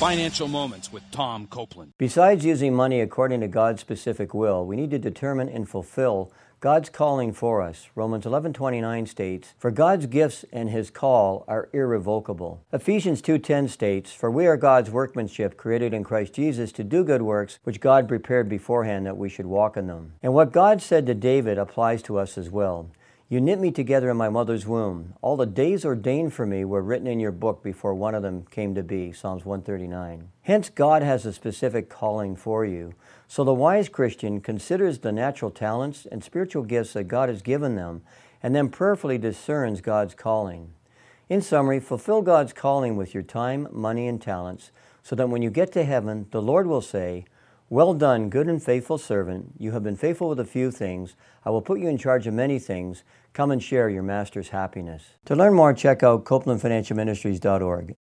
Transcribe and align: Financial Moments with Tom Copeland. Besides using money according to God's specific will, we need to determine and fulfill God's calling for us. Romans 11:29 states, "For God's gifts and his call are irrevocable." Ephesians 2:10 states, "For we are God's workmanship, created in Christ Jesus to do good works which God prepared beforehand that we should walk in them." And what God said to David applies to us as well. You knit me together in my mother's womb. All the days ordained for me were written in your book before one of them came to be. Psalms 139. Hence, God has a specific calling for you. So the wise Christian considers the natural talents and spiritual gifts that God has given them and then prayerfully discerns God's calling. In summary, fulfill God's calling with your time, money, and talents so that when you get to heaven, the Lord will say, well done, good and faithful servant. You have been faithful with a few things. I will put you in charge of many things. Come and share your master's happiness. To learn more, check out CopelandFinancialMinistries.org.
Financial 0.00 0.48
Moments 0.48 0.90
with 0.90 1.02
Tom 1.10 1.46
Copeland. 1.46 1.92
Besides 1.98 2.42
using 2.42 2.74
money 2.74 3.02
according 3.02 3.42
to 3.42 3.48
God's 3.48 3.82
specific 3.82 4.32
will, 4.32 4.64
we 4.64 4.74
need 4.74 4.90
to 4.92 4.98
determine 4.98 5.50
and 5.50 5.68
fulfill 5.68 6.32
God's 6.60 6.88
calling 6.88 7.34
for 7.34 7.60
us. 7.60 7.90
Romans 7.94 8.24
11:29 8.24 9.04
states, 9.04 9.52
"For 9.58 9.70
God's 9.70 10.06
gifts 10.06 10.46
and 10.54 10.70
his 10.70 10.88
call 10.90 11.44
are 11.46 11.68
irrevocable." 11.74 12.62
Ephesians 12.72 13.20
2:10 13.20 13.68
states, 13.68 14.10
"For 14.10 14.30
we 14.30 14.46
are 14.46 14.56
God's 14.56 14.90
workmanship, 14.90 15.58
created 15.58 15.92
in 15.92 16.02
Christ 16.02 16.32
Jesus 16.32 16.72
to 16.72 16.82
do 16.82 17.04
good 17.04 17.20
works 17.20 17.58
which 17.64 17.82
God 17.82 18.08
prepared 18.08 18.48
beforehand 18.48 19.04
that 19.04 19.18
we 19.18 19.28
should 19.28 19.46
walk 19.46 19.76
in 19.76 19.86
them." 19.86 20.14
And 20.22 20.32
what 20.32 20.50
God 20.50 20.80
said 20.80 21.04
to 21.08 21.14
David 21.14 21.58
applies 21.58 22.00
to 22.04 22.18
us 22.18 22.38
as 22.38 22.50
well. 22.50 22.86
You 23.32 23.40
knit 23.40 23.60
me 23.60 23.70
together 23.70 24.10
in 24.10 24.16
my 24.16 24.28
mother's 24.28 24.66
womb. 24.66 25.14
All 25.22 25.36
the 25.36 25.46
days 25.46 25.84
ordained 25.84 26.34
for 26.34 26.44
me 26.44 26.64
were 26.64 26.82
written 26.82 27.06
in 27.06 27.20
your 27.20 27.30
book 27.30 27.62
before 27.62 27.94
one 27.94 28.16
of 28.16 28.24
them 28.24 28.44
came 28.50 28.74
to 28.74 28.82
be. 28.82 29.12
Psalms 29.12 29.44
139. 29.44 30.30
Hence, 30.42 30.68
God 30.68 31.04
has 31.04 31.24
a 31.24 31.32
specific 31.32 31.88
calling 31.88 32.34
for 32.34 32.64
you. 32.64 32.92
So 33.28 33.44
the 33.44 33.54
wise 33.54 33.88
Christian 33.88 34.40
considers 34.40 34.98
the 34.98 35.12
natural 35.12 35.52
talents 35.52 36.08
and 36.10 36.24
spiritual 36.24 36.64
gifts 36.64 36.94
that 36.94 37.04
God 37.04 37.28
has 37.28 37.40
given 37.40 37.76
them 37.76 38.02
and 38.42 38.52
then 38.52 38.68
prayerfully 38.68 39.16
discerns 39.16 39.80
God's 39.80 40.16
calling. 40.16 40.72
In 41.28 41.40
summary, 41.40 41.78
fulfill 41.78 42.22
God's 42.22 42.52
calling 42.52 42.96
with 42.96 43.14
your 43.14 43.22
time, 43.22 43.68
money, 43.70 44.08
and 44.08 44.20
talents 44.20 44.72
so 45.04 45.14
that 45.14 45.28
when 45.28 45.40
you 45.40 45.50
get 45.50 45.70
to 45.74 45.84
heaven, 45.84 46.26
the 46.32 46.42
Lord 46.42 46.66
will 46.66 46.82
say, 46.82 47.26
well 47.70 47.94
done, 47.94 48.28
good 48.28 48.48
and 48.48 48.60
faithful 48.60 48.98
servant. 48.98 49.52
You 49.56 49.70
have 49.70 49.84
been 49.84 49.96
faithful 49.96 50.28
with 50.28 50.40
a 50.40 50.44
few 50.44 50.72
things. 50.72 51.14
I 51.44 51.50
will 51.50 51.62
put 51.62 51.78
you 51.78 51.88
in 51.88 51.96
charge 51.96 52.26
of 52.26 52.34
many 52.34 52.58
things. 52.58 53.04
Come 53.32 53.52
and 53.52 53.62
share 53.62 53.88
your 53.88 54.02
master's 54.02 54.48
happiness. 54.48 55.14
To 55.26 55.36
learn 55.36 55.54
more, 55.54 55.72
check 55.72 56.02
out 56.02 56.24
CopelandFinancialMinistries.org. 56.24 57.94